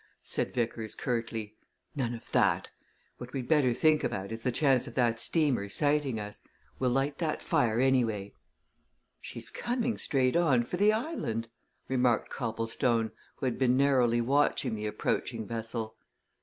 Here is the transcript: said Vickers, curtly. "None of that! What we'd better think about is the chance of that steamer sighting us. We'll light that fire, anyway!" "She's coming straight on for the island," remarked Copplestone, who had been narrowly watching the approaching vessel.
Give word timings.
said 0.23 0.51
Vickers, 0.51 0.95
curtly. 0.95 1.57
"None 1.95 2.15
of 2.15 2.31
that! 2.31 2.71
What 3.19 3.33
we'd 3.33 3.47
better 3.47 3.71
think 3.71 4.03
about 4.03 4.31
is 4.31 4.41
the 4.41 4.51
chance 4.51 4.87
of 4.87 4.95
that 4.95 5.19
steamer 5.19 5.69
sighting 5.69 6.19
us. 6.19 6.41
We'll 6.79 6.89
light 6.89 7.19
that 7.19 7.39
fire, 7.39 7.79
anyway!" 7.79 8.33
"She's 9.21 9.51
coming 9.51 9.99
straight 9.99 10.35
on 10.35 10.63
for 10.63 10.77
the 10.77 10.91
island," 10.91 11.49
remarked 11.87 12.31
Copplestone, 12.31 13.11
who 13.35 13.45
had 13.45 13.59
been 13.59 13.77
narrowly 13.77 14.21
watching 14.21 14.73
the 14.73 14.87
approaching 14.87 15.45
vessel. 15.45 15.95